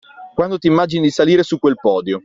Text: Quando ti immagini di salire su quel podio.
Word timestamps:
Quando 0.33 0.57
ti 0.57 0.65
immagini 0.65 1.03
di 1.03 1.09
salire 1.11 1.43
su 1.43 1.59
quel 1.59 1.75
podio. 1.79 2.19